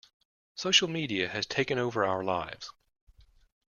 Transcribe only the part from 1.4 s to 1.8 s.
taken